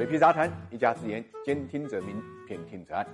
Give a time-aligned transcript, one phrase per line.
[0.00, 2.16] 水皮杂谈，一家之言，兼听则明，
[2.48, 3.06] 偏听则暗。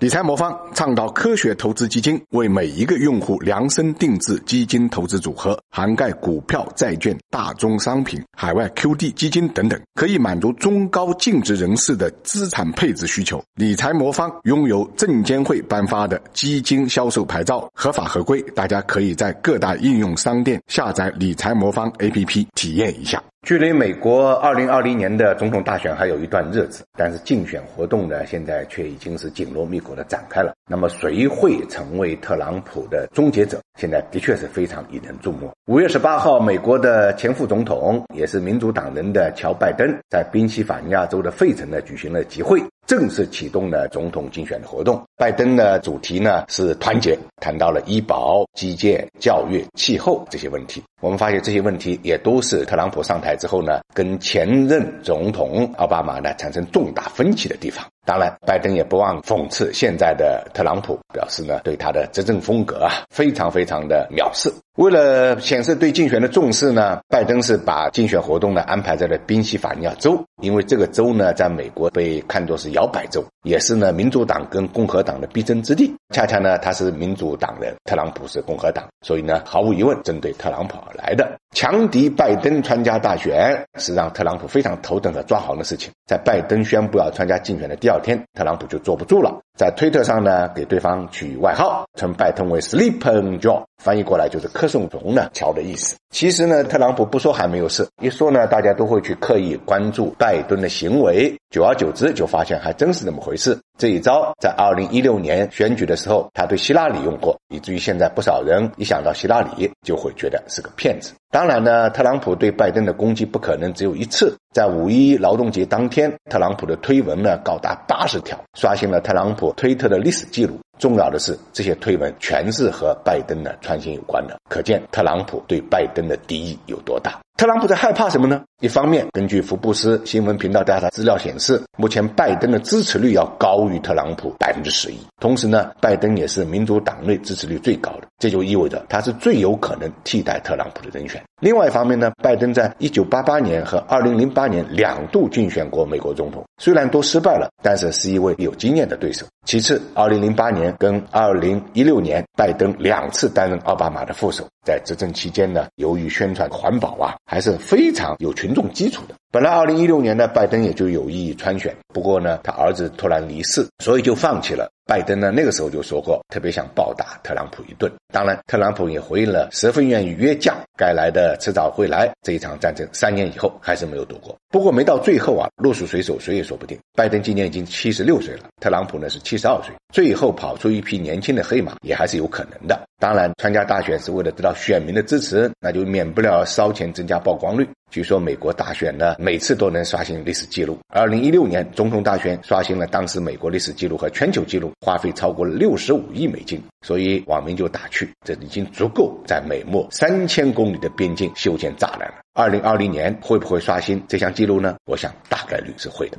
[0.00, 13.42] 理财魔方倡导科学投资基金，为每一个用户量身定制基金投资组合，涵盖股票、债券、大宗商品、海外 QD 基金等等，可以满足中高净值人士的资产配置需求。
[13.54, 18.42] 理财魔方拥有证监会颁发的基金销售牌照，合法合规。
[18.54, 23.24] 大家可以在各大应用商店下载理财魔方 APP 体验一下。
[23.42, 30.52] 距离美国二零二零年的总统大选还有一段日子，但是竞选活动呢，现在却已经是紧锣密鼓的展开了。
[30.68, 33.60] 那么，谁会成为特朗普的终结者？
[33.78, 35.50] 现在的确是非常引人注目。
[35.66, 42.60] 五月十八号，美国的前副总统，也是民主党人的乔拜登，在宾夕法尼亚州的费城呢举行了集会。
[42.86, 44.98] 正式启动了总统竞选的活动。
[45.14, 50.82] 拜登的主题呢是团结，谈到了医保、基建、教育、气候这些问题。
[51.00, 57.84] 我们发现这些问题也都是特朗普上台之后呢，跟前任总统奥巴马呢产生重大分歧的地方。
[58.04, 64.50] 当然，拜登也不忘讽刺现在的特朗普，表示呢对他的执政风格啊非常非常的藐视。
[64.76, 75.94] 为了显示对竞选的重视呢，拜登是把竞选活动呢安排在了宾夕法尼亚州，因为这个州呢在美国被看作是摇摆州，也是呢民主党跟共和党的必争之地。
[76.14, 81.38] 恰恰呢他是民主党人，特朗普是共和党，所以呢毫无疑问针对特朗普来的。
[81.54, 85.90] 强敌拜登参加大选是让特朗普非常头疼和抓狂的事情。
[86.06, 95.96] 在拜登宣布要参加竞选的第二天，特朗普就坐不住了，在推特上呢给对方取外号，称拜登为 Sleeping Joe，翻译过来就是柯颂中呢乔的意思。
[96.10, 103.58] 其实呢，特朗普不说还没有事，一说呢，大家都会去刻意关注拜登的行为，久而久之就发现还真是那么回事。
[103.76, 111.12] 这一招在二零一六年选举的时候，他对希拉里用过，以至于现在不少人一想到希拉里就会觉得是个骗子。
[111.30, 114.36] 当然呢，特朗普对拜登的攻击不可能只有一次。
[114.52, 120.58] 在五一劳动节当天，特朗普的推文呢高达八十条，刷新了特朗普推特的历史记录。
[120.78, 127.20] 重要的是，这些推文全是和拜登的创新有关的，可见特朗普对拜登的敌意有多大。
[127.38, 128.42] 特朗普在害怕什么呢？
[128.60, 134.98] 一方面，根据福布斯新闻频道调查资料显示，目前拜登的支持率要高于特朗普百分之十一。
[135.20, 141.22] 同时呢，拜登也是民主党内支持率最高的，这就意味着他是最有可能替代特朗普的人选。
[141.40, 149.24] 另外一方面呢，拜登在一九八八年和二零零八年两度竞选过美国总统，虽然都失败了，但是是一位有经验的对手。
[149.46, 157.14] 其次，二零零八年跟二零一六年，拜登两次担任奥巴马的副手，在执政期间呢，由于宣传环保啊。
[157.30, 159.17] 还是非常有群众基础的。
[159.30, 164.70] 本来二零一六年呢，拜登也就有意参选，不过呢，他儿子突然离世，所以就放弃了。
[164.86, 167.92] 拜登呢，那个时候就说过，特别想暴打特朗普一顿。
[168.10, 172.10] 当然，特朗普也回应了，十分愿意约架，该来的迟早会来。
[172.22, 174.34] 这一场战争三年以后还是没有躲过。
[174.48, 176.78] 不过没到最后啊，落水水手谁也说不定。
[176.94, 182.80] 拜登今年已经七十六岁了，特朗普呢是七十二岁，最后跑出一匹年轻的黑马也还是有可能的。
[182.98, 187.68] 当然，参加大选是为了得到选民的支持，那就免不了烧钱增加曝光率。
[187.90, 190.78] 据说美国大选呢，每次都能刷新历史记录。
[190.88, 196.62] 二零一六年总统大选刷新了当时美国历史记录和全球记录，花费超过了六十五亿美金。
[196.86, 202.16] 所以网民就打趣，这已经足够在美墨三千公里的边境修建栅栏了。
[202.34, 204.76] 二零二零年会不会刷新这项记录呢？
[204.84, 206.18] 我想大概率是会的。